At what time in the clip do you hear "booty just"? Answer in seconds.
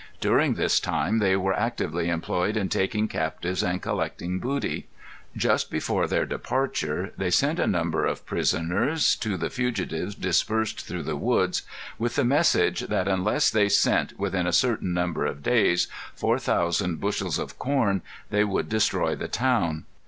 4.39-5.69